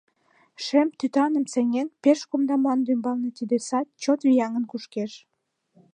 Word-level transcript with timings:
Шем 0.63 0.87
тӱтаным 0.99 1.45
сеҥен, 1.53 1.87
пеш 2.03 2.19
кумда 2.29 2.55
мландӱмбалне 2.61 3.29
Тиде 3.37 3.57
сад 3.67 3.85
чот 4.01 4.19
вияҥын 4.27 4.65
кушкеш. 4.71 5.11